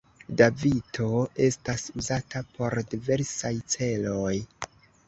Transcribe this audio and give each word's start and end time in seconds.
Davito 0.39 1.09
estas 1.49 1.85
uzata 2.03 2.45
por 2.57 2.81
diversaj 2.95 3.57
celoj. 3.77 4.37